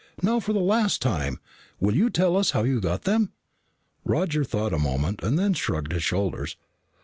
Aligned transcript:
"Now 0.23 0.39
for 0.39 0.51
the 0.51 0.59
last 0.59 0.99
time, 0.99 1.39
will 1.79 1.95
you 1.95 2.09
tell 2.09 2.35
us 2.35 2.49
how 2.57 2.63
you 2.63 2.81
got 2.81 3.03
them?" 3.03 3.33
Roger 4.03 4.43
thought 4.43 4.73
a 4.73 4.79
moment 4.79 5.19
and 5.21 5.37
then 5.37 5.53
shrugged 5.53 5.91
his 5.93 6.01
shoulders. 6.03 6.57